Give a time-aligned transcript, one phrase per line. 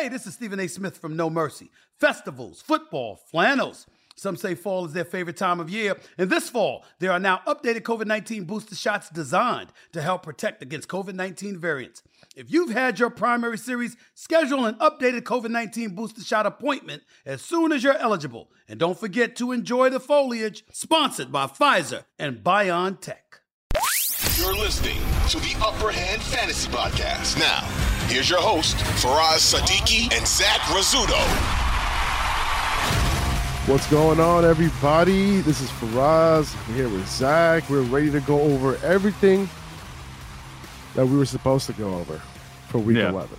[0.00, 0.66] Hey, this is Stephen A.
[0.66, 1.70] Smith from No Mercy.
[1.98, 3.84] Festivals, football, flannels.
[4.16, 5.94] Some say fall is their favorite time of year.
[6.16, 10.62] And this fall, there are now updated COVID 19 booster shots designed to help protect
[10.62, 12.02] against COVID 19 variants.
[12.34, 17.42] If you've had your primary series, schedule an updated COVID 19 booster shot appointment as
[17.42, 18.50] soon as you're eligible.
[18.70, 23.42] And don't forget to enjoy the foliage, sponsored by Pfizer and BioNTech.
[24.38, 24.96] You're listening
[25.28, 27.38] to the Upper Hand Fantasy Podcast.
[27.38, 31.18] Now, here's your host, Faraz Sadiki and Zach Rizzuto.
[33.68, 35.40] What's going on, everybody?
[35.42, 36.56] This is Faraz.
[36.68, 37.68] I'm here with Zach.
[37.70, 39.48] We're ready to go over everything
[40.94, 42.20] that we were supposed to go over
[42.68, 43.10] for week Yeah.
[43.10, 43.36] 11.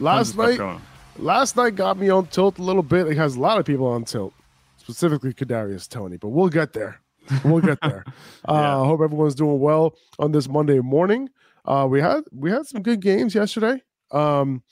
[0.00, 0.80] Last Tons of stuff night,
[1.18, 3.06] last night got me on tilt a little bit.
[3.06, 4.32] It has a lot of people on tilt,
[4.78, 7.00] specifically Kadarius Toney, but we'll get there.
[7.44, 8.04] We'll get there.
[8.48, 8.80] uh, Yeah.
[8.80, 11.28] I hope everyone's doing well on this Monday morning.
[11.70, 13.80] Uh, we had we had some good games yesterday.
[14.10, 14.62] Um,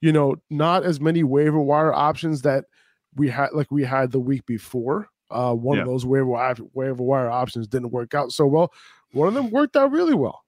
[0.00, 2.64] you know, not as many waiver wire options that
[3.14, 5.08] we had like we had the week before.
[5.30, 8.72] Uh, one of those waiver wire, waiver wire options didn't work out so well.
[9.12, 10.42] One of them worked out really well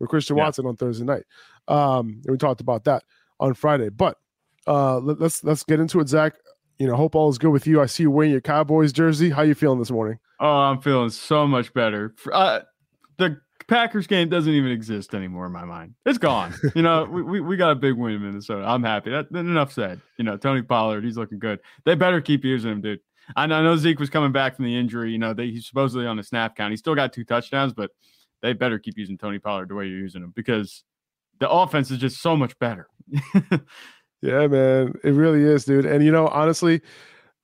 [0.00, 0.44] with Christian Yeah.
[0.44, 1.24] Watson on Thursday night.
[1.68, 3.04] Um, and we talked about that
[3.38, 3.88] on Friday.
[3.90, 4.16] But
[4.66, 6.34] uh, let, let's let's get into it, Zach.
[6.78, 7.80] You know, hope all is good with you.
[7.80, 9.30] I see you wearing your Cowboys jersey.
[9.30, 10.18] How you feeling this morning?
[10.40, 12.14] Oh, I'm feeling so much better.
[12.32, 12.60] Uh,
[13.18, 15.94] the Packers game doesn't even exist anymore in my mind.
[16.06, 16.54] It's gone.
[16.74, 18.64] You know, we, we, we got a big win in Minnesota.
[18.66, 19.10] I'm happy.
[19.10, 20.00] That enough said.
[20.18, 21.60] You know, Tony Pollard, he's looking good.
[21.84, 23.00] They better keep using him, dude.
[23.36, 25.12] I know, I know Zeke was coming back from the injury.
[25.12, 26.72] You know, they, he's supposedly on the snap count.
[26.72, 27.90] He still got two touchdowns, but
[28.40, 30.84] they better keep using Tony Pollard the way you're using him because
[31.38, 32.88] the offense is just so much better.
[34.22, 35.84] Yeah, man, it really is, dude.
[35.84, 36.80] And you know, honestly,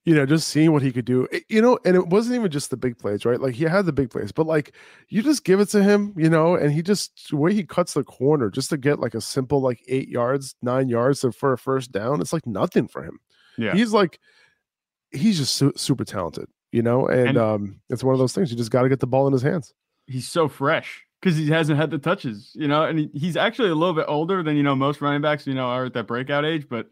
[0.09, 2.51] you know, just seeing what he could do, it- you know, and it wasn't even
[2.51, 3.41] just the big plays, right?
[3.41, 4.73] Like he had the big plays, but like
[5.09, 7.93] you just give it to him, you know, and he just the way he cuts
[7.95, 11.59] the corner just to get like a simple like eight yards, nine yards for a
[11.59, 13.19] first down, it's like nothing for him.
[13.59, 13.75] Yeah.
[13.75, 14.19] he's like
[15.11, 18.51] he's just su- super talented, you know, and, And- um, it's one of those things
[18.51, 19.75] you just got to get the ball in his hands.
[20.07, 23.69] he's so fresh because he hasn't had the touches, you know, and he, he's actually
[23.71, 26.07] a little bit older than you know most running backs, you know, are at that
[26.07, 26.89] breakout age, but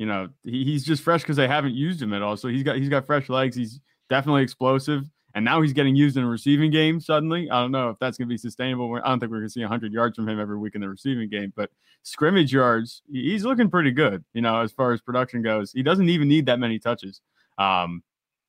[0.00, 2.34] you know he, he's just fresh because they haven't used him at all.
[2.34, 3.54] So he's got he's got fresh legs.
[3.54, 7.50] He's definitely explosive, and now he's getting used in a receiving game suddenly.
[7.50, 8.98] I don't know if that's going to be sustainable.
[9.04, 10.88] I don't think we're going to see 100 yards from him every week in the
[10.88, 11.68] receiving game, but
[12.02, 15.70] scrimmage yards, he's looking pretty good, you know, as far as production goes.
[15.70, 17.20] He doesn't even need that many touches.
[17.58, 18.02] Um,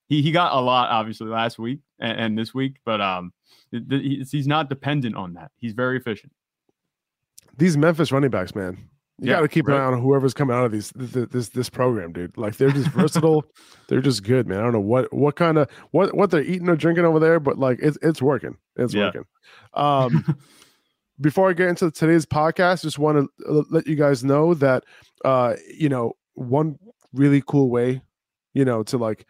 [0.08, 3.34] he, he got a lot obviously last week and, and this week, but um,
[3.72, 5.52] th- th- he's he's not dependent on that.
[5.58, 6.32] He's very efficient.
[7.58, 8.90] These Memphis running backs, man.
[9.24, 11.30] You Yeah, got to keep an eye on whoever's coming out of these th- th-
[11.30, 12.36] this this program, dude.
[12.38, 13.46] Like they're just versatile.
[13.88, 14.58] they're just good, man.
[14.58, 17.40] I don't know what what kind of what what they're eating or drinking over there,
[17.40, 18.58] but like it's it's working.
[18.78, 19.06] It's Yeah.
[19.06, 19.26] working.
[19.76, 20.38] Um,
[21.22, 24.86] before I get into today's podcast, just want to let you guys know that
[25.24, 26.80] uh, you know one
[27.14, 28.02] really cool way,
[28.56, 29.28] you know, to like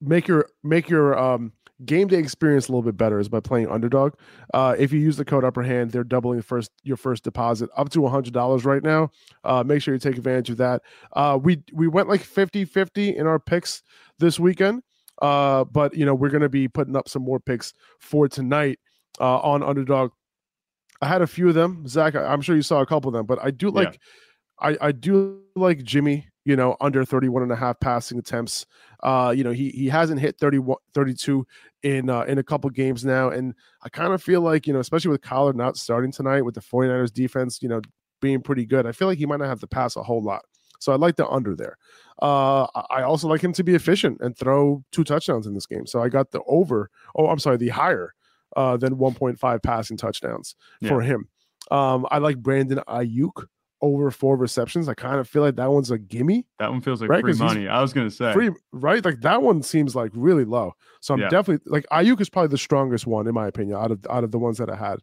[0.00, 1.52] make your make your um
[1.84, 4.14] game day experience a little bit better is by playing underdog.
[4.54, 7.90] Uh, if you use the code upper hand, they're doubling first your first deposit up
[7.90, 9.10] to hundred dollars right now.
[9.44, 10.82] Uh, make sure you take advantage of that.
[11.12, 13.82] Uh, we we went like 50-50 in our picks
[14.18, 14.82] this weekend.
[15.22, 18.78] Uh, but you know, we're gonna be putting up some more picks for tonight
[19.20, 20.10] uh on underdog.
[21.02, 21.86] I had a few of them.
[21.86, 23.72] Zach, I- I'm sure you saw a couple of them, but I do Yeah.
[23.72, 24.00] like
[24.60, 28.64] I, I do like Jimmy, you know, under 31 and a half passing attempts.
[29.02, 31.44] Uh, you know, he he hasn't hit 31 32
[31.82, 33.28] in uh, in a couple games now.
[33.28, 33.52] And
[33.82, 36.60] I kind of feel like, you know, especially with Kyler not starting tonight with the
[36.62, 37.80] 49ers defense, you know,
[38.22, 40.42] being pretty good, I feel like he might not have to pass a whole lot.
[40.78, 41.76] So I like the under there.
[42.22, 45.86] Uh, I- also like him to be efficient and throw two touchdowns in this game.
[45.86, 46.90] So I got the over.
[47.16, 48.14] Oh, I'm sorry, the higher
[48.56, 50.54] uh, than 1.5 passing touchdowns
[50.88, 51.28] for him.
[51.70, 53.46] Um, I like Brandon Aiyuk
[53.82, 54.88] over four receptions.
[54.88, 56.46] I kind of feel like that one's a gimme.
[56.58, 57.68] That one feels like Right, free money.
[57.68, 58.32] I was gonna say.
[58.32, 59.04] Free, right?
[59.04, 60.72] Like that one seems like really low.
[61.00, 61.28] So I'm Yeah.
[61.28, 64.30] definitely like Aiyuk is probably the strongest one in my opinion out of out of
[64.30, 64.98] the ones that I had.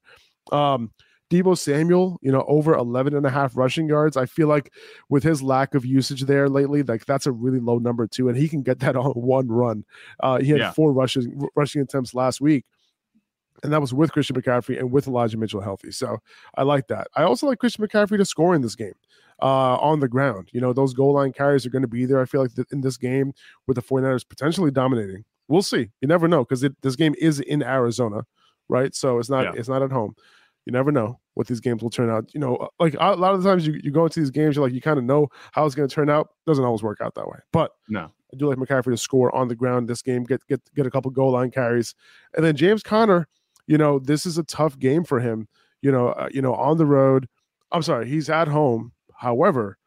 [0.51, 0.91] Um
[1.31, 4.17] Deebo Samuel, you know, over 11 and a half rushing yards.
[4.17, 4.71] I feel like
[5.09, 8.37] with his lack of usage there lately, like that's a really low number too, and
[8.37, 9.83] he can get that on one run.
[10.19, 10.71] Uh, he had Yeah.
[10.73, 12.65] four rushes rushing attempts last week,
[13.63, 15.91] and that was with Christian McCaffrey and with Elijah Mitchell healthy.
[15.91, 16.17] So
[16.55, 17.07] I like that.
[17.15, 18.93] I also like Christian McCaffrey to score in this game
[19.41, 20.49] uh, on the ground.
[20.53, 22.21] You know, those goal line carries are going to be there.
[22.21, 23.33] I feel like th- in this game
[23.67, 25.23] with the 49ers potentially dominating.
[25.47, 25.89] We'll see.
[26.01, 28.23] You never know because this game is in Arizona,
[28.69, 28.95] right?
[28.95, 29.51] So it's not Yeah.
[29.55, 30.15] it's not at home.
[30.65, 32.33] You never know what these games will turn out.
[32.33, 34.55] You know, uh, like a lot of the times you, you go into these games,
[34.55, 36.29] you're like you kind of know how it's going to turn out.
[36.47, 37.39] Doesn't always work out that way.
[37.51, 38.09] But No.
[38.33, 40.89] I do like McCaffrey to score on the ground this game, get get get a
[40.89, 41.93] couple goal line carries,
[42.35, 43.27] and then James Conner.
[43.67, 45.47] You know, this is a tough game for him.
[45.81, 47.27] You know, uh, you know, on the road.
[47.71, 48.93] I'm sorry, he's at home.
[49.15, 49.77] However,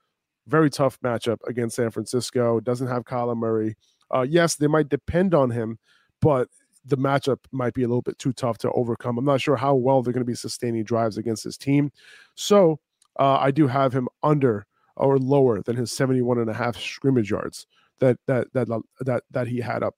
[0.47, 2.61] very tough matchup against San Francisco.
[2.61, 3.77] Doesn't have Kyler Murray.
[4.15, 5.79] Uh, yes, they might depend on him,
[6.21, 6.49] but
[6.85, 9.19] the matchup might be a little bit too tough to overcome.
[9.19, 11.91] I'm not sure how well they're going to be sustaining drives against his team.
[12.37, 12.79] So
[13.19, 17.31] uh, I do have him under or lower than his 71 and a half scrimmage
[17.31, 17.67] yards
[17.99, 18.69] that that that
[19.01, 19.95] that that he had up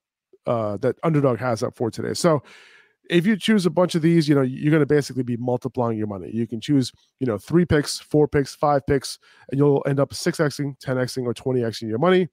[0.47, 2.13] uh, that underdog has up for today.
[2.13, 2.41] So
[3.09, 5.97] if you choose a bunch of these, you know, you're going to basically be multiplying
[5.97, 6.29] your money.
[6.31, 9.17] You can choose, you know, three picks, four picks, five picks,
[9.49, 12.27] and you'll end up 6xing, 10xing, or 20xing your money.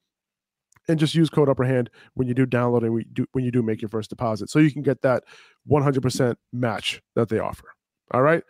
[0.88, 3.50] And just use code upper hand when you do download and we do, when you
[3.50, 4.50] do make your first deposit.
[4.50, 5.24] So you can get that
[5.68, 7.72] 100% match that they offer.
[8.12, 8.44] All right.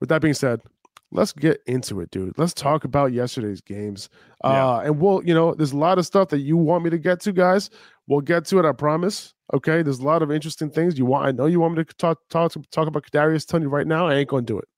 [0.00, 0.60] With that being said,
[1.12, 2.38] let's get into it, dude.
[2.38, 4.08] Let's talk about yesterday's games.
[4.44, 4.68] Yeah.
[4.68, 6.98] Uh, and we'll, you know, there's a lot of stuff that you want me to
[6.98, 7.70] get to, guys.
[8.06, 9.34] We'll get to it, I promise.
[9.52, 9.82] Okay.
[9.82, 11.26] There's a lot of interesting things you want.
[11.26, 14.08] I know you want me to talk talk talk about Kadarius Toney right now.
[14.08, 14.68] I ain't gonna do it.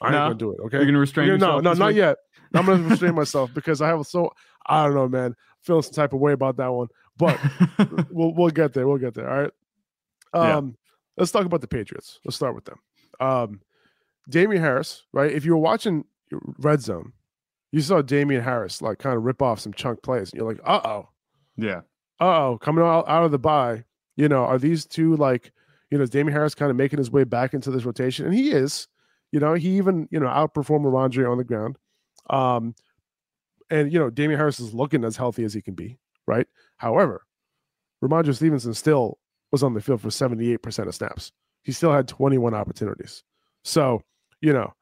[0.00, 0.60] I ain't gonna do it.
[0.66, 0.76] Okay.
[0.78, 1.62] You're gonna restrain yourself.
[1.62, 2.18] No, no, not yet.
[2.54, 4.32] I'm gonna restrain myself because I have so
[4.66, 5.34] I don't know, man.
[5.62, 6.88] Feeling some type of way about that one.
[7.16, 7.38] But
[8.10, 8.86] we'll we'll get there.
[8.86, 9.28] We'll get there.
[9.28, 9.50] All right.
[10.34, 10.72] Um, yeah.
[11.16, 12.20] let's talk about the Patriots.
[12.24, 12.78] Let's start with them.
[13.20, 13.60] Um,
[14.28, 15.30] Damien Harris, right?
[15.30, 16.04] If you were watching
[16.58, 17.12] Red Zone,
[17.72, 20.60] you saw Damien Harris like kind of rip off some chunk plays, and you're like,
[20.64, 21.08] uh oh.
[21.56, 21.80] Yeah.
[22.20, 23.84] Uh oh, coming out, out of the bye,
[24.16, 25.52] you know, are these two like,
[25.90, 28.26] you know, is Damien Harris kind of making his way back into this rotation?
[28.26, 28.88] And he is,
[29.32, 31.76] you know, he even, you know, outperformed Rhamondre on the ground.
[32.30, 32.74] Um,
[33.70, 36.46] and you know, Damien Harris is looking as healthy as he can be, right?
[36.76, 37.22] However,
[38.02, 39.18] Rhamondre Stevenson still
[39.50, 41.32] was on the field for 78% of snaps.
[41.62, 43.24] He still had 21 opportunities.
[43.64, 44.02] So
[44.40, 44.72] you know,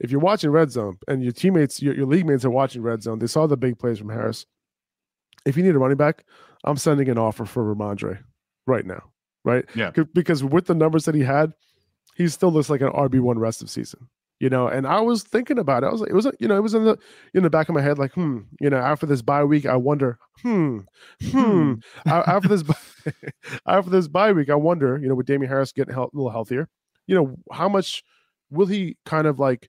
[0.00, 3.02] if you're watching Red Zone and your teammates, your, your league mates are watching Red
[3.02, 4.46] Zone, they saw the big plays from Harris.
[5.46, 6.24] If you need a running back,
[6.64, 8.18] I'm sending an offer for Rhamondre
[8.66, 9.02] right now,
[9.44, 9.64] right?
[9.74, 9.90] Yeah.
[10.12, 11.52] Because with the numbers that he had,
[12.16, 14.08] he still looks like an RB one rest of season.
[14.40, 15.86] You know, and I was thinking about it.
[15.86, 16.98] I was like, it was, you know, it was in the
[17.34, 19.76] in the back of my head, like, hmm, you know, after this bye week, I
[19.76, 20.80] wonder, hmm,
[21.22, 21.74] hmm, hmm.
[22.04, 22.64] after this
[23.66, 26.68] after this bye week, I wonder, you know, with Damien Harris getting a little healthier,
[27.06, 28.02] you know, how much
[28.54, 29.68] will he kind of like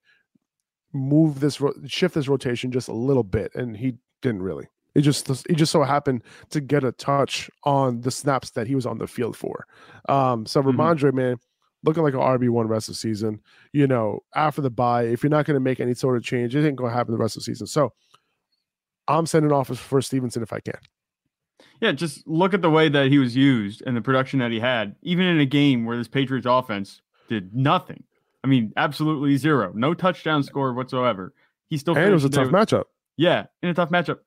[0.94, 3.54] move this shift this rotation just a little bit?
[3.56, 4.68] And he didn't really.
[4.94, 8.76] It just he just so happened to get a touch on the snaps that he
[8.76, 9.66] was on the field for.
[10.08, 10.80] Um so mm-hmm.
[10.80, 11.38] Rhamondre man
[11.84, 13.40] looking like an RB1 rest of the season
[13.72, 16.56] you know after the bye if you're not going to make any sort of change
[16.56, 17.68] it ain't going to happen the rest of the season.
[17.68, 17.94] So
[19.08, 20.80] I'm sending offers for Stevenson if I can.
[21.81, 24.60] Yeah, just look at the way that he was used and the production that he
[24.60, 28.04] had, even in a game where this Patriots offense did nothing.
[28.45, 29.74] I mean, absolutely zero.
[29.74, 31.33] No touchdown score whatsoever.
[31.68, 32.83] He still and it was a tough with, matchup.
[33.18, 34.19] Yeah, in a tough matchup.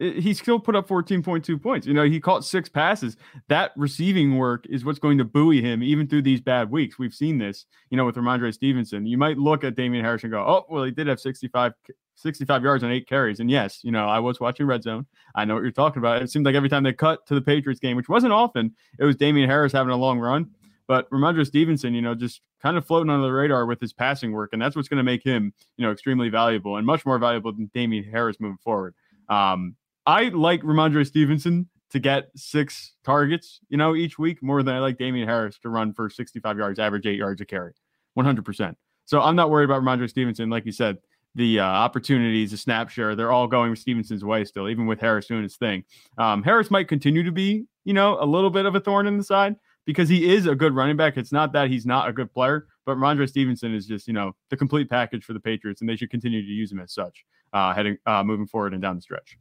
[0.00, 1.86] It, he still put up 14.2 points.
[1.86, 3.16] You know, he caught six passes.
[3.46, 6.98] That receiving work is what's going to buoy him even through these bad weeks.
[6.98, 9.06] We've seen this, you know, with Rhamondre Stevenson.
[9.06, 11.72] You might look at Damien Harris and go, oh, well, he did have 65,
[12.16, 13.38] 65 yards on eight carries.
[13.38, 15.06] And yes, you know, I was watching Red Zone.
[15.36, 16.20] I know what you're talking about.
[16.20, 19.04] It seemed like every time they cut to the Patriots game, which wasn't often, it
[19.04, 20.50] was Damien Harris having a long run.
[20.90, 24.32] But Rhamondre Stevenson, you know, just kind of floating under the radar with his passing
[24.32, 27.16] work, and that's what's going to make him, you know, extremely valuable and much more
[27.16, 28.96] valuable than Damien Harris moving forward.
[29.28, 34.74] Um, I like Rhamondre Stevenson to get six targets, you know, each week more than
[34.74, 37.72] I like Damien Harris to run for 65 yards, average eight yards a carry,
[38.18, 38.74] 100%.
[39.04, 40.50] So I'm not worried about Rhamondre Stevenson.
[40.50, 40.98] Like you said,
[41.36, 45.28] the uh, opportunities, the snap share, they're all going Stevenson's way still, even with Harris
[45.28, 45.84] doing his thing.
[46.18, 49.16] Um, Harris might continue to be, you know, a little bit of a thorn in
[49.16, 49.54] the side,
[49.90, 51.16] because he is a good running back.
[51.16, 54.32] It's not that he's not a good player, but Rhamondre Stevenson is just, you know,
[54.48, 57.24] the complete package for the Patriots, and they should continue to use him as such,
[57.52, 59.36] uh, heading uh, moving forward and down the stretch.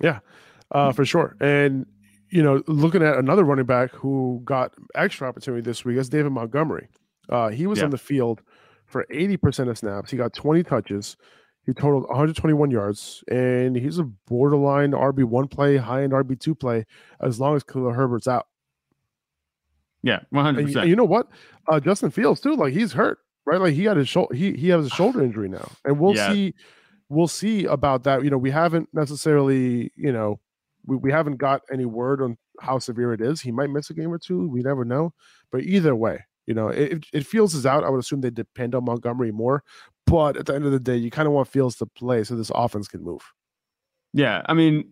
[0.00, 0.20] Yeah,
[0.70, 1.36] uh, for sure.
[1.40, 1.86] And
[2.30, 6.32] you know, looking at another running back who got extra opportunity this week is David
[6.32, 6.88] Montgomery.
[7.28, 7.84] Uh, he was yeah.
[7.84, 8.42] on the field
[8.86, 10.10] for 80% of snaps.
[10.10, 11.16] He got 20 touches.
[11.64, 16.84] He totaled 121 yards, and he's a borderline RB1 play, high end RB2 play,
[17.20, 18.46] as long as Khalil Herbert's out.
[20.04, 20.88] Yeah, one hundred percent.
[20.88, 21.28] You know what?
[21.66, 22.54] Uh, Justin Fields too.
[22.54, 23.58] Like he's hurt, right?
[23.58, 24.34] Like he had his shoulder.
[24.34, 26.30] He he has a shoulder injury now, and we'll yeah.
[26.30, 26.54] see.
[27.08, 28.22] We'll see about that.
[28.22, 29.90] You know, we haven't necessarily.
[29.96, 30.40] You know,
[30.84, 33.40] we, we haven't got any word on how severe it is.
[33.40, 34.46] He might miss a game or two.
[34.46, 35.14] We never know.
[35.50, 38.74] But either way, you know, if, if Fields is out, I would assume they depend
[38.74, 39.64] on Montgomery more.
[40.06, 42.36] But at the end of the day, you kind of want Fields to play so
[42.36, 43.22] this offense can move.
[44.12, 44.90] Yeah, I mean,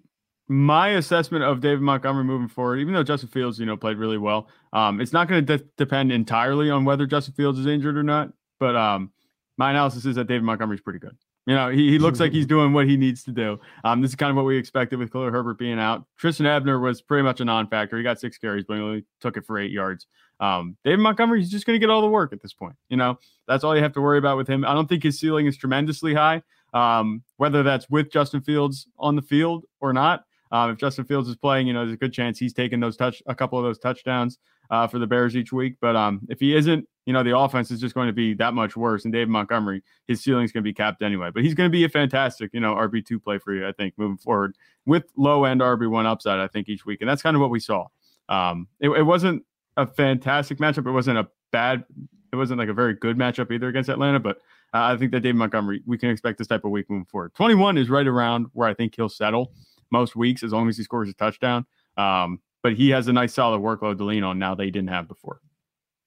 [0.49, 4.19] my assessment of David Montgomery moving forward, even though Justin Fields, you know, played really
[4.19, 7.97] well, um, it's not going to de- depend entirely on whether Justin Fields is injured
[7.97, 8.33] or not.
[8.61, 9.13] But um,
[9.57, 11.17] my analysis is that David Montgomery is pretty good.
[11.47, 13.59] You know, he, he looks like he's doing what he needs to do.
[13.83, 16.05] Um, this is kind of what we expected with Khalil Herbert being out.
[16.17, 17.97] Trestan Ebner was pretty much a non-factor.
[17.97, 20.07] He got six carries, but he only took it for eight yards.
[20.39, 22.77] Um, David Montgomery, he's just going to get all the work at this point.
[22.89, 23.19] You know,
[23.49, 24.65] that's all you have to worry about with him.
[24.65, 26.43] I don't think his ceiling is tremendously high.
[26.75, 30.25] um, whether that's with Justin Fields on the field or not.
[30.53, 32.97] Um, if Justin Fields is playing, you know, there's a good chance he's taking those
[32.97, 34.39] touch a couple of those touchdowns
[34.71, 35.77] uh, for the Bears each week.
[35.81, 38.53] But um, if he isn't, you know, the offense is just going to be that
[38.55, 39.05] much worse.
[39.05, 41.31] And Dave Montgomery, his ceiling is going to be capped anyway.
[41.33, 43.73] But he's going to be a fantastic, you know, RB two play for you, I
[43.73, 44.55] think, moving forward
[44.85, 46.39] with low end RB one upside.
[46.39, 47.87] I think each week, and that's kind of what we saw.
[48.29, 49.45] Um, it, it wasn't
[49.79, 50.87] a fantastic matchup.
[50.87, 51.85] It wasn't a bad.
[52.33, 54.39] It wasn't like a very good matchup either against Atlanta, but
[54.75, 57.35] uh, I think that Dave Montgomery, we can expect this type of week moving forward.
[57.35, 59.53] 21 is right around where I think he'll settle
[59.93, 61.67] most weeks as long as he scores a touchdown.
[61.97, 65.09] Um, but he has a nice solid workload to lean on now they didn't have
[65.09, 65.41] before.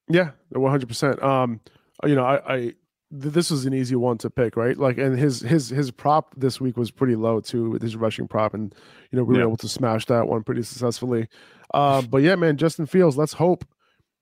[0.10, 1.24] Yeah, 100%.
[1.24, 1.60] Um,
[2.04, 2.74] you know, I, I
[3.12, 4.78] this was an easy one to pick, right?
[4.78, 8.28] Like, and his his his prop this week was pretty low too with his rushing
[8.28, 8.74] prop, and
[9.12, 11.28] you know we were able to smash that one pretty successfully.
[11.74, 13.18] Uh, but yeah, man, Justin Fields.
[13.18, 13.66] Let's hope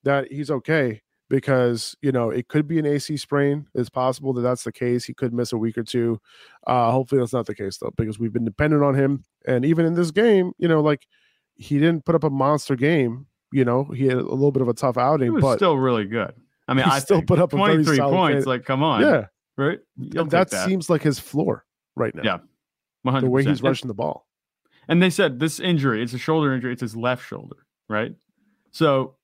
[0.03, 1.01] that he's okay
[1.34, 3.66] because you know it could be an AC sprain.
[3.74, 5.04] It's possible that that's the case.
[5.04, 6.22] He could miss a week or two.
[6.68, 9.24] Uh, hopefully that's not the case though, because we've been dependent on him.
[9.48, 11.08] And even in this game, you know, like
[11.56, 13.25] he didn't put up a monster game.
[13.52, 16.36] You know, he had a little bit of a tough outing, but still really good.
[16.68, 18.46] I mean, I still put up 23 points.
[18.46, 19.25] Like, come on, yeah,
[19.58, 19.80] right.
[19.98, 22.22] That, that, seems like his floor right now.
[22.24, 22.38] Yeah,
[23.12, 23.22] 100%.
[23.22, 24.28] the way he's rushing the ball.
[24.88, 26.74] And they said this injury, it's a shoulder injury.
[26.74, 28.13] It's his left shoulder, right?
[28.70, 29.16] So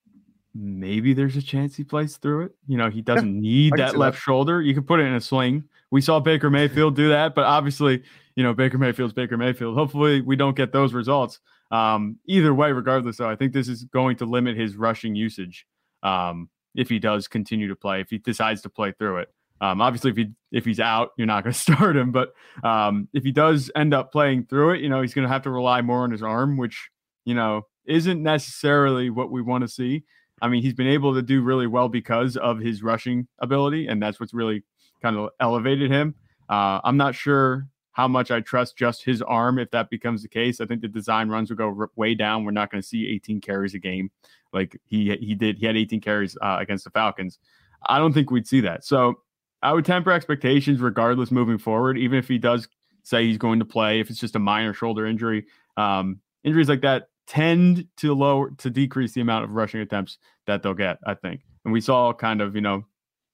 [0.56, 2.56] maybe there's a chance he plays through it.
[2.68, 4.22] You know, he doesn't yeah, need that left that.
[4.22, 4.62] shoulder.
[4.62, 5.64] You can put it in a sling.
[5.92, 8.04] We saw Baker Mayfield do that, but obviously,
[8.36, 9.76] you know, Baker Mayfield's Baker Mayfield.
[9.76, 11.40] Hopefully, we don't get those results.
[11.72, 15.66] Um, either way, regardless, though, I think this is going to limit his rushing usage
[16.04, 19.34] um, if he does continue to play, if he decides to play through it.
[19.62, 22.12] Um, obviously, if he if he's out, you're not going to start him.
[22.12, 25.34] But um, if he does end up playing through it, you know, he's going to
[25.34, 26.90] have to rely more on his arm, which
[27.26, 30.04] you know isn't necessarily what we want to see.
[30.42, 34.02] I mean, he's been able to do really well because of his rushing ability, and
[34.02, 34.64] that's what's really
[35.02, 36.16] kind of elevated him.
[36.50, 40.30] Uh, I'm not sure how much I trust just his arm if that becomes the
[40.30, 40.62] case.
[40.62, 42.46] I think the design runs will go way down.
[42.46, 44.10] We're not going to see 18 carries a game
[44.54, 45.58] like he he did.
[45.58, 47.40] He had 18 carries uh, against the Falcons.
[47.86, 48.84] I don't think we'd see that.
[48.84, 49.22] So
[49.62, 52.68] I would temper expectations regardless moving forward, even if he does
[53.04, 54.00] say he's going to play.
[54.00, 55.46] If it's just a minor shoulder injury,
[55.78, 60.18] um, injuries like that tend to lower to decrease the amount of rushing attempts
[60.48, 60.98] that they'll get.
[61.06, 62.84] I think, and we saw kind of you know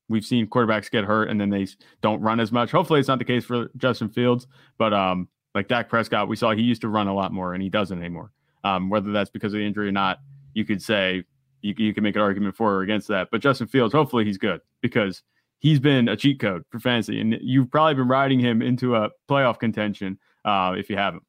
[0.10, 1.66] we've seen quarterbacks get hurt and then they
[2.02, 2.72] don't run as much.
[2.72, 4.46] Hopefully, it's not the case for Justin Fields,
[4.78, 7.64] but um, like Dak Prescott, we saw he used to run a lot more and
[7.64, 8.32] he doesn't anymore.
[8.64, 10.20] Um, whether that's because of the injury or not,
[10.54, 11.24] you could say
[11.62, 13.30] you, you can make an argument for or against that.
[13.32, 15.24] But Justin Fields, hopefully, he's good because
[15.60, 19.10] he's been a cheat code for fantasy, and you've probably been riding him into a
[19.30, 21.24] playoff contention uh, if you haven't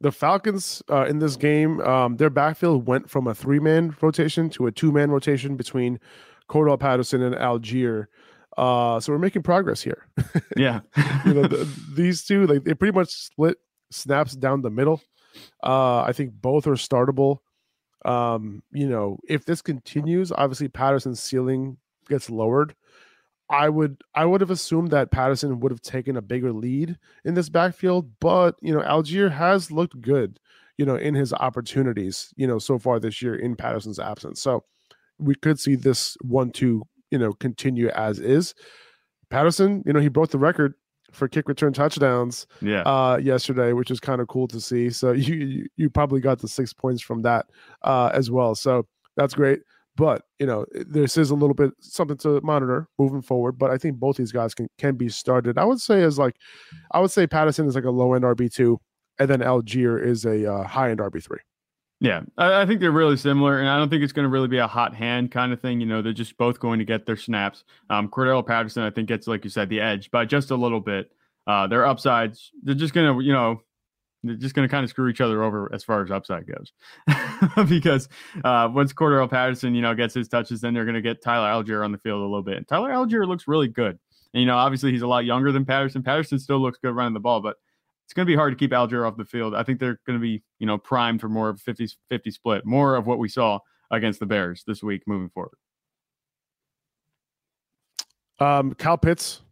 [0.00, 4.48] the Falcons uh, in this game, um, their backfield went from a three man rotation
[4.50, 5.98] to a two man rotation between
[6.48, 8.06] Cordarrelle Patterson and Allgeier.
[8.56, 10.06] Uh, so we're making progress here.
[10.56, 10.80] yeah,
[11.24, 13.58] you know the, these two like they pretty much split
[13.90, 15.00] snaps down the middle.
[15.62, 17.38] Uh, I think both are startable.
[18.04, 21.76] Um, you know, if this continues, obviously Patterson's ceiling
[22.08, 22.74] gets lowered.
[23.50, 27.34] I would I would have assumed that Patterson would have taken a bigger lead in
[27.34, 30.38] this backfield, but you know, Allgeier has looked good,
[30.76, 34.42] you know, in his opportunities, you know, so far this year in Patterson's absence.
[34.42, 34.64] So
[35.18, 38.54] we could see this one two, you know, continue as is.
[39.30, 40.74] Patterson, you know, he broke the record
[41.12, 42.82] for kick return touchdowns yeah.
[42.82, 44.90] uh yesterday, which is kind of cool to see.
[44.90, 47.46] So you, you you probably got the six points from that
[47.82, 48.54] uh as well.
[48.54, 48.86] So
[49.16, 49.60] that's great.
[49.98, 53.58] But you know, this is a little bit something to monitor moving forward.
[53.58, 55.58] But I think both these guys can can be started.
[55.58, 56.36] I would say as like,
[56.92, 58.80] I would say Patterson is like a low end RB two,
[59.18, 61.40] and then Allgeier is a uh, high end RB three.
[62.00, 64.46] Yeah, I, I, think they're really similar, and I don't think it's going to really
[64.46, 65.80] be a hot hand kind of thing.
[65.80, 67.64] You know, they're just both going to get their snaps.
[67.90, 70.80] Um, Cordarrelle Patterson, I think, gets like you said the edge by just a little
[70.80, 71.10] bit.
[71.48, 73.62] Uh, their upsides, they're just going to, you know,
[74.22, 76.72] they're just going to kind of screw each other over as far as upside goes.
[77.68, 78.08] because
[78.44, 81.48] uh, once Cordarrelle Patterson, you know, gets his touches, then they're going to get Tyler
[81.48, 82.56] Allgeier on the field a little bit.
[82.56, 83.98] And Tyler Allgeier looks really good.
[84.34, 86.02] And, you know, obviously he's a lot younger than Patterson.
[86.02, 87.56] Patterson still looks good running the ball, but
[88.04, 89.54] it's going to be hard to keep Allgeier off the field.
[89.54, 92.30] I think they're going to be, you know, primed for more of a 50 50
[92.30, 93.60] split, more of what we saw
[93.90, 95.56] against the Bears this week moving forward.
[98.40, 99.42] Um, Kyle Pitts,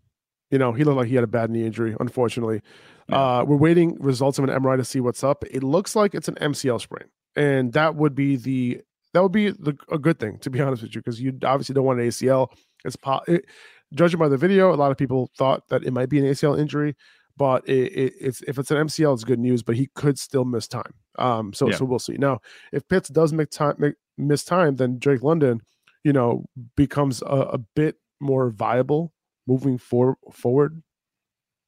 [0.50, 2.62] you know, he looked like he had a bad knee injury, unfortunately.
[3.08, 5.44] Uh, we're waiting results of an MRI to see what's up.
[5.50, 8.80] It looks like it's an MCL sprain, and that would be the
[9.14, 11.74] that would be the, a good thing to be honest with you because you obviously
[11.74, 12.48] don't want an ACL.
[12.84, 13.46] It's po- it,
[13.94, 16.58] judging by the video, a lot of people thought that it might be an ACL
[16.58, 16.96] injury,
[17.36, 19.62] but it, it, it's if it's an MCL, it's good news.
[19.62, 20.94] But he could still miss time.
[21.18, 21.76] Um, so yeah.
[21.76, 22.16] so we'll see.
[22.16, 22.40] Now,
[22.72, 25.60] if Pitts does make time make, miss time, then Drake London,
[26.02, 26.44] you know,
[26.76, 29.12] becomes a, a bit more viable
[29.46, 30.82] moving for, forward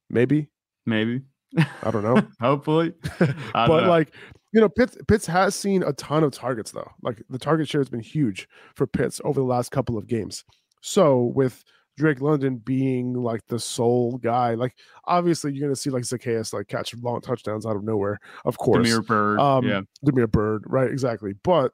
[0.09, 0.49] maybe.
[0.85, 1.21] Maybe.
[1.57, 2.21] I don't know.
[2.41, 2.93] Hopefully.
[3.19, 3.89] I don't but know.
[3.89, 4.13] like
[4.51, 6.89] you know, Pitts Pitts has seen a ton of targets though.
[7.01, 10.43] Like the target share has been huge for Pitts over the last couple of games.
[10.81, 11.63] So with
[11.97, 14.75] Drake London being like the sole guy, like
[15.05, 18.87] obviously you're gonna see like Zaccheaus like catch long touchdowns out of nowhere, of course.
[18.87, 19.39] Damiere Byrd.
[19.39, 19.81] Um, yeah.
[20.03, 20.89] Damiere Byrd, right?
[20.89, 21.33] Exactly.
[21.43, 21.73] But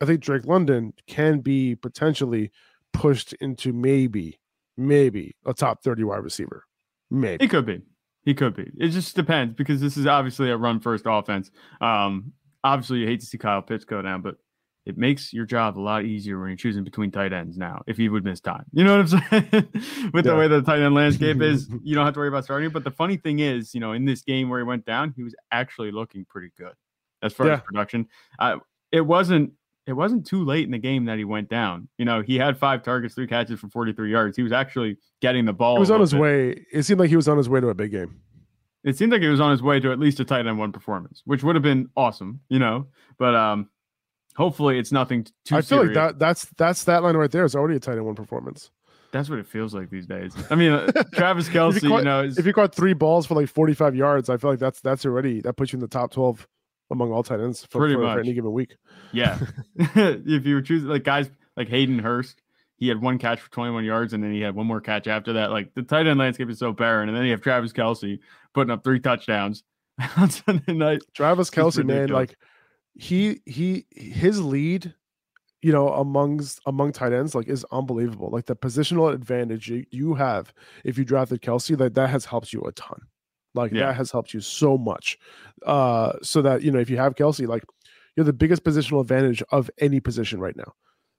[0.00, 2.52] I think Drake London can be potentially
[2.92, 4.38] pushed into maybe,
[4.76, 6.64] maybe a top 30 wide receiver.
[7.10, 7.44] Maybe.
[7.44, 7.80] it could be.
[8.28, 8.70] He could be.
[8.76, 11.50] It just depends because this is obviously a run first offense.
[11.80, 14.34] Um, obviously, you hate to see Kyle Pitts go down, but
[14.84, 17.80] it makes your job a lot easier when you're choosing between tight ends now.
[17.86, 20.10] If he would miss time, you know what I'm saying?
[20.12, 22.68] With the way the tight end landscape is, you don't have to worry about starting.
[22.68, 25.22] But the funny thing is, you know, in this game where he went down, he
[25.22, 26.74] was actually looking pretty good
[27.22, 28.08] as far as production.
[28.38, 28.58] Uh,
[28.92, 29.52] it wasn't.
[29.88, 31.88] It wasn't too late in the game that he went down.
[31.96, 34.36] You know, he had five targets, three catches for 43 yards.
[34.36, 35.76] He was actually getting the ball.
[35.76, 36.20] He was on his bit.
[36.20, 36.66] way.
[36.70, 38.20] It seemed like he was on his way to a big game.
[38.84, 40.72] it seemed like he was on his way to at least a tight end one
[40.72, 42.86] performance, which would have been awesome, you know.
[43.16, 43.70] But um,
[44.36, 45.56] hopefully it's nothing too.
[45.56, 48.04] I feel like that that's that's that line right there is already a tight end
[48.04, 48.70] one performance.
[49.10, 50.34] That's what it feels like these days.
[50.50, 53.36] I mean, uh, Travis Kelce, you, caught- know, is, If you caught three balls for
[53.36, 56.12] like 45 yards, I feel like that's that's already that puts you in the top
[56.12, 56.46] 12
[56.90, 58.18] among all tight ends for, Pretty for, for much.
[58.18, 58.76] any given week.
[59.12, 59.38] yeah.
[59.76, 62.40] if you were choosing like guys like Hayden Hurst,
[62.76, 65.32] he had one catch for 21 yards, and then he had one more catch after
[65.34, 65.50] that.
[65.50, 68.20] Like the tight end landscape is so barren, and then you have Travis Kelce
[68.54, 69.64] putting up three touchdowns
[70.16, 71.02] on Sunday night.
[71.12, 72.36] Travis Kelce, man, like
[72.94, 74.94] he he his lead,
[75.60, 78.30] you know, amongst among tight ends, like is unbelievable.
[78.30, 80.52] Like the positional advantage you, you have
[80.84, 83.00] if you drafted Kelce, like that has helped you a ton.
[83.54, 83.86] Like Yeah.
[83.86, 85.18] that has helped you so much.
[85.66, 87.64] Uh, so that you know, if you have Kelce, like
[88.16, 90.74] you're the biggest positional advantage of any position right now.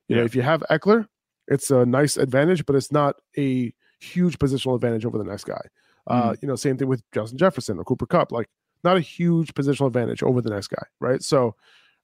[0.08, 1.06] You know, if you have Ekeler,
[1.48, 5.62] it's a nice advantage, but it's not a huge positional advantage over the next guy.
[6.08, 8.32] Uh, you know, same thing with Justin Jefferson or Cooper Kupp.
[8.32, 8.50] Like
[8.84, 11.22] not a huge positional advantage over the next guy, right?
[11.22, 11.56] So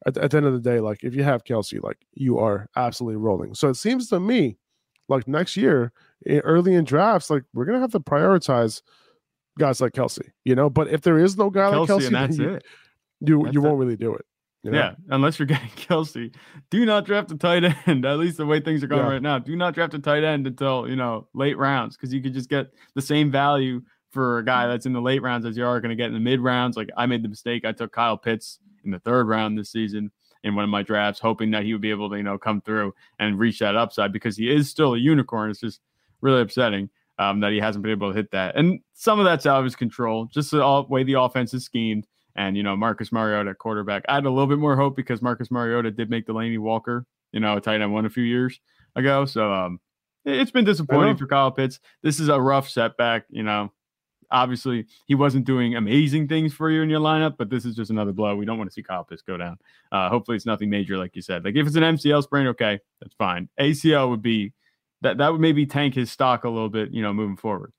[0.06, 2.70] at, at the end of the day, like if you have Kelce, like you are
[2.76, 3.56] absolutely rolling.
[3.56, 4.58] So it seems to me
[5.08, 5.92] like next year,
[6.28, 8.82] early in drafts, like we're gonna have to prioritize
[9.58, 10.70] guys like Kelce, you know.
[10.70, 12.64] But if there is no guy like Kelce, Kelce, and that's you, it.
[13.22, 14.26] you, That's you won't really do it.
[14.64, 14.78] you know?
[14.78, 16.34] Yeah, unless you're getting Kelce,
[16.70, 18.06] do not draft a tight end.
[18.06, 19.12] At least the way things are going Yeah.
[19.14, 22.22] right now, do not draft a tight end until you know late rounds because you
[22.22, 25.58] could just get the same value for a guy that's in the late rounds as
[25.58, 26.78] you are going to get in the mid rounds.
[26.78, 30.12] Like I made the mistake, I took Kyle Pitts in the third round this season
[30.44, 32.62] in one of my drafts, hoping that he would be able to you know come
[32.62, 35.50] through and reach that upside because he is still a unicorn.
[35.52, 35.82] It's just
[36.22, 36.90] really upsetting.
[37.18, 39.64] Um, that he hasn't been able to hit that, and some of that's out of
[39.64, 40.26] his control.
[40.26, 44.04] Just the all, way the offense is schemed, and you know Marcus Mariota at quarterback.
[44.10, 47.40] I had a little bit more hope because Marcus Mariota did make Delanie Walker, you
[47.40, 48.60] know, a tight end one a few years
[48.98, 49.24] ago.
[49.26, 49.80] So um,
[50.26, 51.80] it- it's been disappointing for Kyle Pitts.
[52.04, 53.24] This is a rough setback.
[53.30, 53.72] You know,
[54.32, 57.92] obviously he wasn't doing amazing things for you in your lineup, but this is just
[57.92, 58.36] another blow.
[58.36, 59.58] We don't want to see Kyle Pitts go down.
[59.92, 61.46] Uh, hopefully it's nothing major, like you said.
[61.46, 63.48] Like if it's an MCL sprain, okay, that's fine.
[63.60, 64.52] ACL would be
[65.06, 67.72] that that would maybe tank his stock a little bit, you know, moving forward.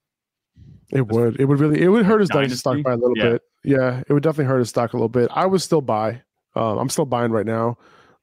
[0.90, 1.38] It would.
[1.40, 1.82] It would really.
[1.82, 3.30] It would hurt his dynasty stock by a little Yeah.
[3.32, 3.42] bit.
[3.64, 5.28] Yeah, it would definitely hurt his stock a little bit.
[5.34, 6.22] I would still buy.
[6.54, 7.76] Um, I'm still buying right now.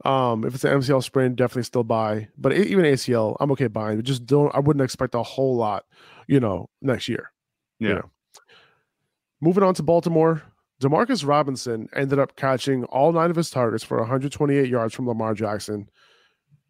[0.06, 2.30] Um, if it's an MCL sprain, definitely still buy.
[2.38, 3.98] But even ACL, I'm okay buying.
[3.98, 4.54] But just don't.
[4.56, 5.86] I wouldn't expect a whole lot.
[6.28, 7.32] You know, next year.
[7.80, 7.94] you Yeah.
[7.96, 8.10] know.
[9.42, 10.42] Moving on to Baltimore,
[10.82, 15.34] Demarcus Robinson ended up catching all nine of his targets for 128 yards from Lamar
[15.34, 15.90] Jackson.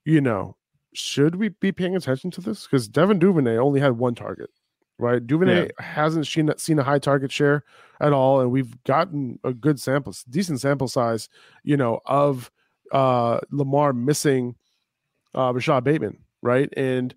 [0.05, 0.55] You know,
[0.93, 2.63] should we be paying attention to this?
[2.65, 4.49] Because Devin Duvernay only had one target,
[4.97, 5.25] right?
[5.25, 7.63] Duvernay hasn't seen, seen a high target share
[7.99, 11.29] at all, and we've gotten a good sample, decent sample size,
[11.63, 12.51] you know, of
[12.91, 14.55] uh, Lamar missing
[15.35, 16.69] uh, Rashod Bateman, right?
[16.77, 17.13] And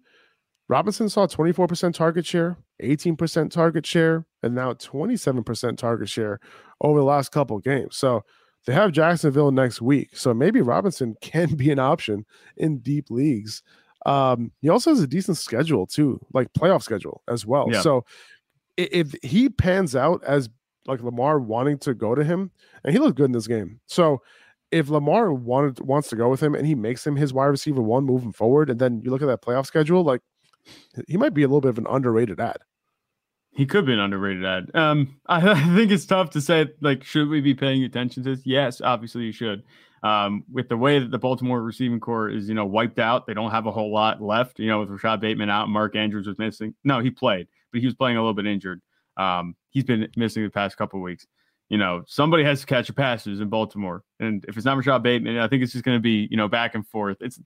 [0.69, 6.41] Robinson saw 24% target share, 18% target share, and now 27% target share
[6.81, 7.97] over the last couple games.
[7.97, 8.25] So
[8.67, 10.11] they have Jacksonville next week.
[10.17, 12.27] So maybe Robinson can be an option
[12.57, 13.63] in deep leagues.
[14.05, 17.69] Um, he also has a decent schedule too, like playoff schedule as well.
[17.71, 17.81] Yeah.
[17.81, 18.05] So
[18.77, 20.49] if he pans out as
[20.87, 22.51] like Lamar wanting to go to him,
[22.85, 23.81] and he looked good in this game.
[23.87, 24.23] So
[24.71, 27.83] if Lamar wanted wants to go with him and he makes him his wide receiver
[27.83, 30.21] one moving forward, and then you look at that playoff schedule, like
[31.09, 32.59] he might be a little bit of an underrated ad.
[33.57, 34.71] He could be an underrated ad.
[34.75, 36.67] Um, I, I think it's tough to say.
[36.81, 38.47] Like, should we be paying attention to this?
[38.47, 39.65] Yes, obviously you should.
[40.03, 43.35] Um, with the way that the Baltimore receiving corps is, you know, wiped out, they
[43.35, 44.59] don't have a whole lot left.
[44.59, 46.75] You know, with Rashod Bateman out, Mark Andrews was missing.
[46.85, 48.83] No, he played, but he was playing a little bit injured.
[49.17, 51.27] Um, he's been missing the past couple weeks.
[51.71, 55.03] You know, somebody has to catch the passes in Baltimore, and if it's not Rashod
[55.03, 57.17] Bateman, I think it's just going to be, you know, back and forth.
[57.21, 57.41] It's,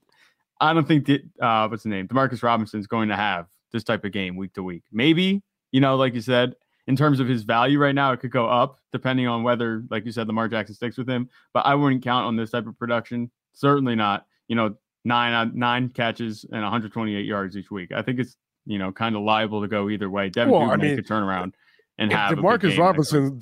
[0.61, 3.85] I don't think that uh, what's the name, Demarcus Robinson is going to have this
[3.85, 4.83] type of game week to week.
[4.93, 6.55] Maybe you know, like you said,
[6.87, 10.05] in terms of his value right now, it could go up depending on whether, like
[10.05, 11.29] you said, Lamar Jackson sticks with him.
[11.53, 13.31] But I wouldn't count on this type of production.
[13.53, 14.27] Certainly not.
[14.49, 17.93] You know, nine nine catches and 128 yards each week.
[17.93, 20.29] I think it's you know kind of liable to go either way.
[20.29, 21.55] Devin well, I mean, could turn around
[21.99, 23.41] and have Demarcus Robinson.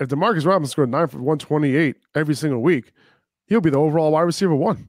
[0.00, 2.92] If Demarcus Robinson scored nine for 128 every single week,
[3.46, 4.88] he'll be the overall wide receiver one.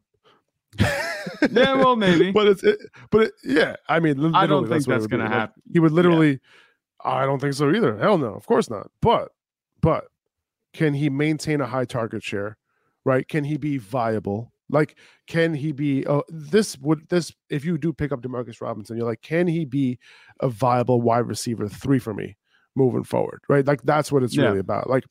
[1.52, 2.32] yeah, well, maybe.
[2.32, 2.80] but it's, it,
[3.12, 5.62] but it, yeah, I mean, I don't think that's, that's going to happen.
[5.66, 6.32] Like, he would literally.
[6.32, 6.38] Yeah.
[7.04, 7.98] I don't think so either.
[7.98, 8.90] Hell no, of course not.
[9.00, 9.30] But,
[9.80, 10.06] but,
[10.74, 12.58] can he maintain a high target share?
[13.04, 13.28] Right?
[13.28, 14.52] Can he be viable?
[14.70, 16.06] Like, can he be?
[16.06, 19.66] Uh, this would this if you do pick up Demarcus Robinson, you're like, can he
[19.66, 20.00] be
[20.40, 22.36] a viable wide receiver three for me
[22.76, 23.42] moving forward?
[23.48, 23.66] Right?
[23.66, 24.46] Like that's what it's yeah.
[24.46, 24.90] really about.
[24.90, 25.04] Like,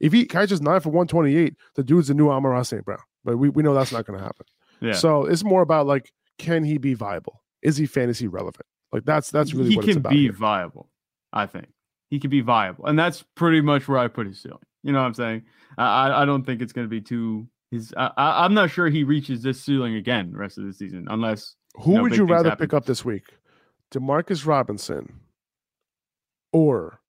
[0.00, 2.84] if he catches nine for 128, the dude's the new Amon-Ra St.
[2.84, 2.98] Brown.
[3.22, 4.46] But we, we know that's not going to happen.
[4.80, 4.92] Yeah.
[4.92, 7.42] So it's more about like, can he be viable?
[7.62, 8.66] Is he fantasy relevant?
[8.92, 10.32] Like that's that's really he what can be here.
[10.32, 10.88] viable.
[11.32, 11.68] I think
[12.10, 14.58] he can be viable, and that's pretty much where I put his ceiling.
[14.82, 15.42] You know what I'm saying?
[15.78, 17.46] I I don't think it's going to be too.
[17.70, 21.06] His I, I'm not sure he reaches this ceiling again the rest of the season
[21.08, 21.54] unless.
[21.76, 22.66] Who you know, would you rather happen.
[22.66, 23.26] pick up this week,
[23.92, 25.20] Demarcus Robinson,
[26.52, 27.00] or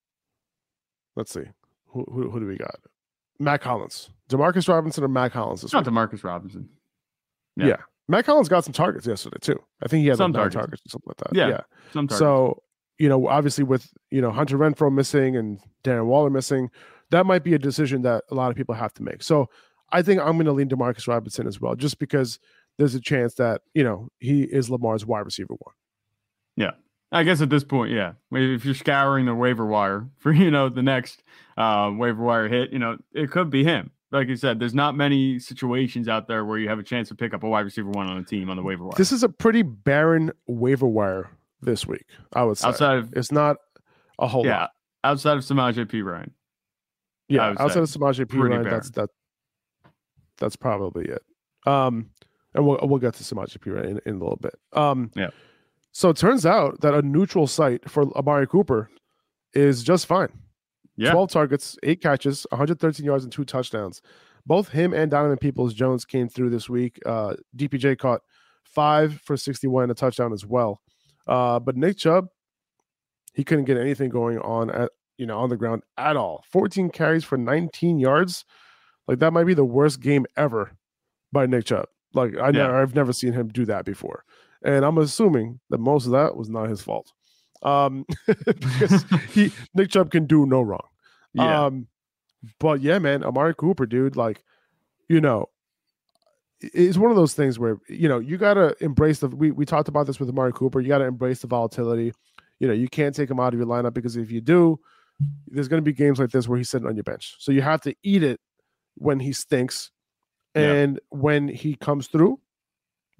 [1.15, 1.45] let's see,
[1.87, 2.75] who, who, who do we got?
[3.39, 5.63] Mack Hollins, Demarcus Robinson, or Mack Hollins?
[5.63, 5.95] This Not week?
[5.95, 6.69] Demarcus Robinson.
[7.55, 7.67] Yeah.
[7.67, 7.77] yeah.
[8.07, 9.59] Mack Hollins got some targets yesterday too.
[9.81, 10.55] I think he had some like targets.
[10.55, 11.35] targets or something like that.
[11.35, 11.47] Yeah.
[11.47, 11.61] yeah.
[11.93, 12.19] Some targets.
[12.19, 12.61] So,
[12.97, 16.69] you know, obviously with, you know, Hunter Renfrow missing and Darren Waller missing,
[17.11, 19.23] that might be a decision that a lot of people have to make.
[19.23, 19.49] So
[19.91, 22.39] I think I'm going to lean Demarcus Robinson as well, just because
[22.77, 25.75] there's a chance that, you know, he is Lamar's wide receiver one.
[26.55, 26.71] Yeah.
[27.11, 28.13] I guess at this point, yeah.
[28.31, 31.23] If you're scouring the waiver wire for, you know, the next
[31.57, 34.95] uh, waiver wire hit, you know, it could be him like you said, there's not
[34.95, 37.89] many situations out there where you have a chance to pick up a wide receiver
[37.89, 38.93] one on a team on the waiver wire.
[38.97, 41.29] This is a pretty barren waiver wire
[41.61, 42.05] this week.
[42.33, 43.57] I would say outside of it's not
[44.19, 44.47] a whole lot.
[44.47, 44.71] yeah, lot.
[45.03, 46.31] outside of Samaje Perine.
[47.29, 49.09] Yeah, outside of Samaje Perine, that's that.
[50.37, 51.23] That's probably it.
[51.65, 52.09] Um,
[52.53, 54.55] and we'll we'll get to Samaje Perine in, in a little bit.
[54.73, 55.29] Um, yeah.
[55.93, 58.89] So it turns out that a neutral site for Amari Cooper
[59.53, 60.29] is just fine.
[60.97, 61.11] Yeah.
[61.11, 64.01] 12 targets, eight catches, 113 yards, and two touchdowns.
[64.45, 66.99] Both him and Donovan Peoples Jones came through this week.
[67.05, 68.21] Uh, DPJ caught
[68.63, 70.81] five for 61 and a touchdown as well.
[71.27, 72.27] Uh, but Nick Chubb,
[73.33, 76.43] he couldn't get anything going on at you know on the ground at all.
[76.51, 78.45] 14 carries for 19 yards.
[79.07, 80.71] Like that might be the worst game ever
[81.31, 81.85] by Nick Chubb.
[82.13, 82.51] Like I yeah.
[82.51, 84.23] never, I've never seen him do that before.
[84.63, 87.11] And I'm assuming that most of that was not his fault
[87.63, 90.87] um, because he Nick Chubb can do no wrong.
[91.33, 91.65] Yeah.
[91.65, 91.87] Um,
[92.59, 94.43] but yeah, man, Amari Cooper, dude, like,
[95.07, 95.47] you know,
[96.61, 99.27] it's one of those things where you know you gotta embrace the.
[99.27, 100.79] We we talked about this with Amari Cooper.
[100.79, 102.13] You gotta embrace the volatility.
[102.59, 104.79] You know, you can't take him out of your lineup because if you do,
[105.47, 107.35] there's gonna be games like this where he's sitting on your bench.
[107.39, 108.39] So you have to eat it
[108.95, 109.89] when he stinks,
[110.53, 111.17] and yeah.
[111.17, 112.39] when he comes through,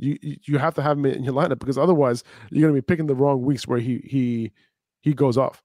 [0.02, 2.86] you you have to have him in your lineup because otherwise you're going to be
[2.86, 4.52] picking the wrong weeks where he he
[5.02, 5.64] he goes off.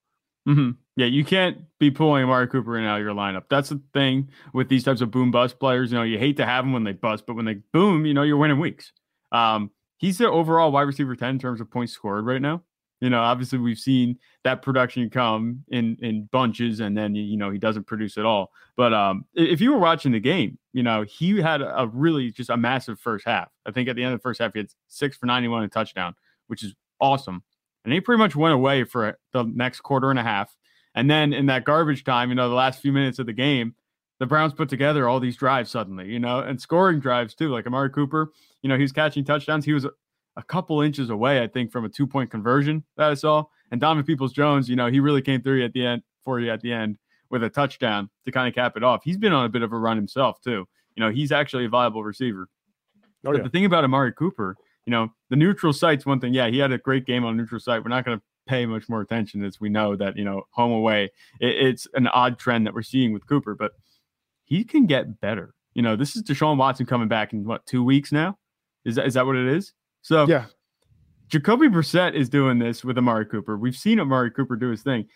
[0.49, 0.72] Mm-hmm.
[0.96, 3.44] Yeah, you can't be pulling Amari Cooper in out of your lineup.
[3.51, 5.90] That's the thing with these types of boom bust players.
[5.90, 8.14] You know, you hate to have them when they bust, but when they boom, you
[8.14, 8.92] know, you're winning weeks.
[9.33, 12.62] Um, he's the overall wide receiver 10 in terms of points scored right now.
[13.00, 17.50] You know, obviously we've seen that production come in in bunches, and then you know
[17.50, 18.52] he doesn't produce at all.
[18.76, 22.50] But um, if you were watching the game, you know he had a really just
[22.50, 23.50] a massive first half.
[23.66, 25.62] I think at the end of the first half he had six for ninety one
[25.62, 26.14] and touchdown,
[26.46, 27.42] which is awesome.
[27.85, 30.56] And he pretty much went away for the next quarter and a half.
[30.94, 33.74] And then in that garbage time, you know, the last few minutes of the game,
[34.18, 37.50] the Browns put together all these drives suddenly, you know, and scoring drives too.
[37.50, 38.32] Like Amari Cooper,
[38.62, 39.64] you know, he was catching touchdowns.
[39.64, 39.87] He was
[40.37, 43.44] a couple inches away, I think, from a two point conversion that I saw.
[43.70, 46.51] And Donovan Peoples Jones, you know, he really came through at the end for you
[46.51, 46.99] at the end
[47.31, 49.03] with a touchdown to kind of cap it off.
[49.03, 50.66] He's been on a bit of a run himself, too.
[50.94, 52.49] You know, he's actually a viable receiver.
[53.25, 56.33] Oh, but the thing about Amari Cooper, you know, the neutral site's one thing.
[56.33, 57.83] Yeah, he had a great game on neutral site.
[57.83, 60.70] We're not going to pay much more attention as we know that, you know, home
[60.70, 63.72] away, it, it's an odd trend that we're seeing with Cooper, but
[64.44, 65.55] he can get better.
[65.75, 68.38] You know, this is Deshaun Watson coming back in what, two weeks now?
[68.85, 69.72] Is that, is that what it is?
[70.06, 70.44] So yeah,
[71.26, 73.58] Jacoby Brissett is doing this with Amari Cooper.
[73.58, 75.08] We've seen Amari Cooper do his thing.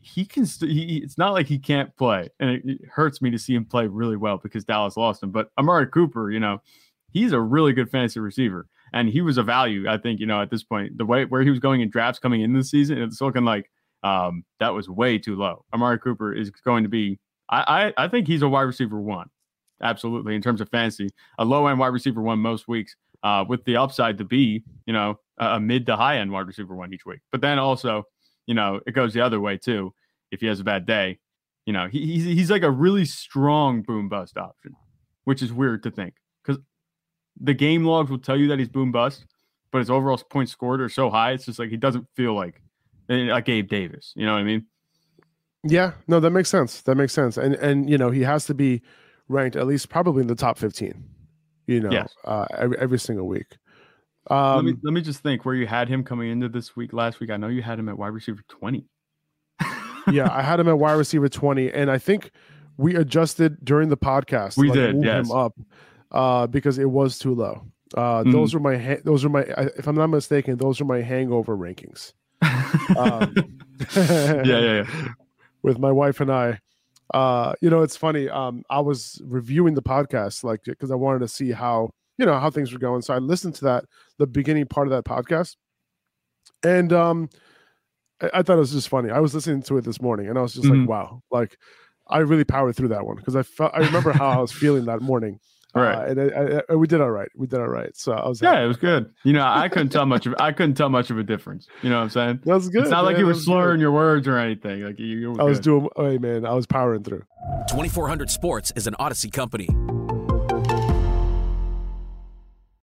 [0.00, 0.46] He can.
[0.46, 3.54] St- he, it's not like he can't play, and it, it, hurts me to see
[3.54, 5.30] him play really well because Dallas lost him.
[5.30, 6.62] But Amari Cooper, you know,
[7.12, 9.86] he's a really good fantasy receiver, and he was a value.
[9.86, 12.18] I think you know at this point, the way where he was going in drafts
[12.18, 13.70] coming into the season, it's looking like
[14.04, 15.66] um, that was way too low.
[15.74, 17.18] Amari Cooper is going to be.
[17.50, 19.28] I, I I think he's a wide receiver one,
[19.82, 23.64] absolutely in terms of fantasy, a low end wide receiver one most weeks uh, with
[23.64, 27.06] the upside to be, you know, a mid to high end wide receiver one each
[27.06, 27.20] week.
[27.32, 28.04] But then also,
[28.46, 29.94] you know, it goes the other way too.
[30.30, 31.18] if he has a bad day.
[31.66, 34.74] You know, he, he's he's like a really strong boom bust option,
[35.24, 36.60] which is weird to think because
[37.40, 39.26] the game logs will tell you that he's boom bust,
[39.70, 41.32] but his overall points scored are so high.
[41.32, 42.62] It's just like he doesn't feel like
[43.08, 44.12] like Gabe Davis.
[44.16, 44.66] You know what I mean?
[45.62, 46.80] Yeah, no, that makes sense.
[46.82, 47.36] That makes sense.
[47.36, 48.82] And and you know, he has to be
[49.28, 51.04] ranked at least probably in the top 15,
[51.70, 52.12] you know, Yes.
[52.24, 53.56] uh, every, every single week.
[54.28, 56.92] let me Um, let me just think where you had him coming into this week
[56.92, 57.30] last week.
[57.30, 58.84] I know you had him at wide receiver 20.
[60.10, 62.30] yeah, I had him at wide receiver 20, and I think
[62.76, 64.56] we adjusted during the podcast.
[64.56, 65.26] We like, did, move yes.
[65.26, 65.54] him up
[66.10, 67.62] uh, because it was too low.
[67.96, 68.32] Uh, Mhm.
[68.32, 69.40] Those are my ha- those are my
[69.76, 72.12] if I'm not mistaken, those are my hangover rankings.
[72.96, 73.34] Um,
[73.96, 75.08] yeah, yeah, yeah.
[75.62, 76.58] with my wife and I.
[77.12, 78.28] Uh, you know, it's funny.
[78.28, 82.38] Um, I was reviewing the podcast like because I wanted to see how you know
[82.38, 83.02] how things were going.
[83.02, 83.84] So I listened to that
[84.18, 85.56] the beginning part of that podcast,
[86.62, 87.28] and um,
[88.20, 89.10] I, I thought it was just funny.
[89.10, 90.80] I was listening to it this morning, and I was just Mhm.
[90.80, 91.56] like, wow, like
[92.08, 94.84] I really powered through that one because I felt I remember how I was feeling
[94.86, 95.40] that morning.
[95.74, 95.94] Right.
[95.96, 97.28] Uh, and I, I, we did all right.
[97.36, 97.96] We did all right.
[97.96, 98.64] So I was Yeah, happy.
[98.64, 99.12] it was good.
[99.24, 101.68] You know, I couldn't tell much of I couldn't tell much of a difference.
[101.82, 102.40] You know what I'm saying?
[102.44, 102.82] That was good.
[102.82, 103.52] it's not like you were That was good.
[103.52, 104.82] slurring your words or anything.
[104.82, 105.64] Like you, you were I was good.
[105.64, 105.88] doing.
[105.96, 107.22] Hey man, I was powering through.
[107.68, 109.68] 2400 Sports is an Audacy company.